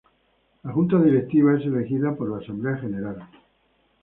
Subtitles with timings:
[0.63, 3.23] La Junta Directiva es elegida por la Asamblea General.